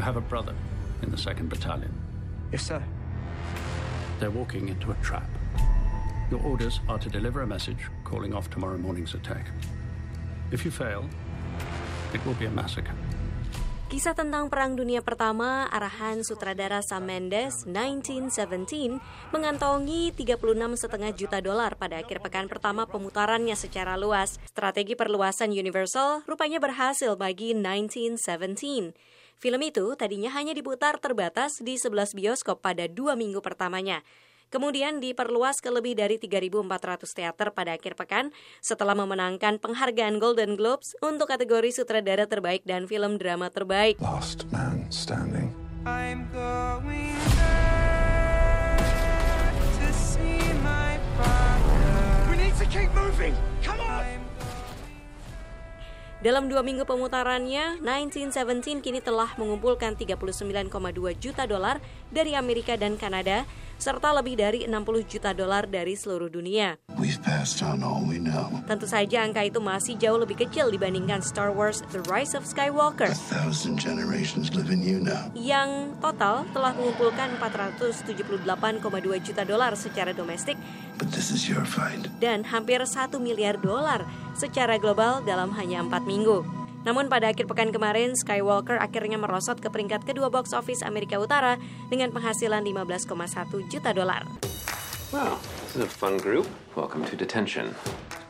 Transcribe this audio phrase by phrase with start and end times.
[0.00, 0.56] You have a brother
[1.04, 1.92] in the 2nd Battalion.
[2.48, 2.80] Yes, sir.
[4.16, 5.28] They're walking into a trap.
[6.32, 9.52] Your orders are to deliver a message calling off tomorrow morning's attack.
[10.56, 11.04] If you fail,
[12.16, 12.96] it will be a massacre.
[13.92, 19.04] Kisah tentang Perang Dunia Pertama, arahan sutradara Sam Mendes 1917
[19.36, 24.40] mengantongi 36,5 juta dolar pada akhir pekan pertama pemutarannya secara luas.
[24.48, 29.20] Strategi perluasan Universal rupanya berhasil bagi 1917.
[29.40, 34.04] Film itu tadinya hanya diputar terbatas di 11 bioskop pada dua minggu pertamanya.
[34.52, 40.92] Kemudian diperluas ke lebih dari 3.400 teater pada akhir pekan setelah memenangkan penghargaan Golden Globes
[41.00, 43.96] untuk kategori sutradara terbaik dan film drama terbaik.
[44.04, 45.56] Last man standing.
[45.88, 47.79] I'm going back
[56.20, 60.68] Dalam dua minggu pemutarannya, 1917 kini telah mengumpulkan 39,2
[61.16, 61.80] juta dolar
[62.12, 63.48] dari Amerika dan Kanada
[63.80, 66.76] serta lebih dari 60 juta dolar dari seluruh dunia.
[68.68, 73.08] Tentu saja angka itu masih jauh lebih kecil dibandingkan Star Wars The Rise of Skywalker.
[75.32, 75.70] Yang
[76.04, 80.60] total telah mengumpulkan 478,2 juta dolar secara domestik.
[82.20, 84.04] Dan hampir 1 miliar dolar
[84.40, 86.40] secara global dalam hanya 4 minggu.
[86.80, 91.60] Namun pada akhir pekan kemarin, Skywalker akhirnya merosot ke peringkat kedua box office Amerika Utara
[91.92, 94.24] dengan penghasilan 15,1 juta dolar.
[95.12, 95.36] Wow,
[95.68, 96.48] this is a fun group.
[96.72, 97.76] Welcome to detention.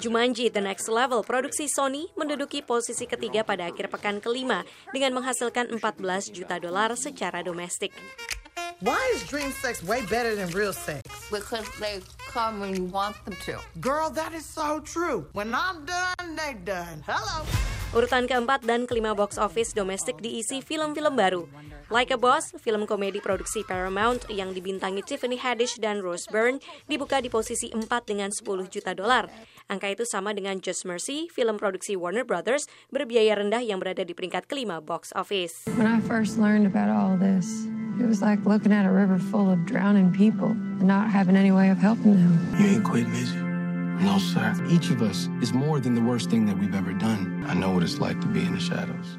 [0.00, 5.70] Jumanji The Next Level produksi Sony menduduki posisi ketiga pada akhir pekan kelima dengan menghasilkan
[5.70, 7.94] 14 juta dolar secara domestik.
[8.82, 11.06] Why is dream sex way better than real sex?
[11.32, 13.56] because they come when you want them to.
[13.80, 15.24] Girl, that is so true.
[15.32, 17.00] When I'm done, they done.
[17.08, 17.48] Hello.
[17.96, 21.48] Urutan keempat dan kelima box office domestik diisi film-film baru.
[21.92, 26.56] Like a Boss, film komedi produksi Paramount yang dibintangi Tiffany Haddish dan Rose Byrne,
[26.88, 29.28] dibuka di posisi 4 dengan 10 juta dolar.
[29.68, 34.16] Angka itu sama dengan Just Mercy, film produksi Warner Brothers, berbiaya rendah yang berada di
[34.16, 35.68] peringkat kelima box office.
[35.76, 37.68] When I first learned about all this,
[38.00, 41.52] it was like looking at a river full of drowning people and not having any
[41.52, 42.56] way of helping them.
[42.58, 43.42] You ain't quitting, is you?
[43.42, 44.54] No, sir.
[44.68, 47.44] Each of us is more than the worst thing that we've ever done.
[47.46, 49.06] I know what it's like to be in the shadows.